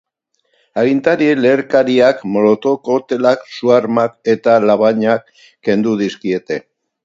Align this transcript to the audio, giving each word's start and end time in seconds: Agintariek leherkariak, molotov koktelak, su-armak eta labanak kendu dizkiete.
Agintariek 0.83 1.41
leherkariak, 1.45 2.23
molotov 2.37 2.79
koktelak, 2.89 3.45
su-armak 3.59 4.19
eta 4.37 4.59
labanak 4.67 5.33
kendu 5.69 5.97
dizkiete. 6.05 6.63